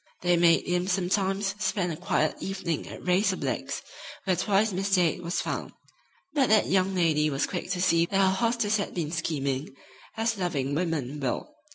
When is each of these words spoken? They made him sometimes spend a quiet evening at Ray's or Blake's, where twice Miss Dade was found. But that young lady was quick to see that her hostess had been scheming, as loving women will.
They 0.21 0.35
made 0.35 0.65
him 0.65 0.87
sometimes 0.87 1.53
spend 1.63 1.93
a 1.93 1.95
quiet 1.95 2.37
evening 2.39 2.87
at 2.89 3.05
Ray's 3.05 3.31
or 3.33 3.35
Blake's, 3.35 3.83
where 4.23 4.35
twice 4.35 4.73
Miss 4.73 4.95
Dade 4.95 5.21
was 5.21 5.41
found. 5.41 5.73
But 6.33 6.49
that 6.49 6.65
young 6.65 6.95
lady 6.95 7.29
was 7.29 7.45
quick 7.45 7.69
to 7.69 7.81
see 7.83 8.07
that 8.07 8.17
her 8.17 8.33
hostess 8.33 8.77
had 8.77 8.95
been 8.95 9.11
scheming, 9.11 9.75
as 10.17 10.39
loving 10.39 10.73
women 10.73 11.19
will. 11.19 11.53